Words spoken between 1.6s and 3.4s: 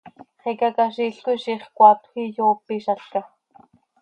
coaatjö iyoopizalca.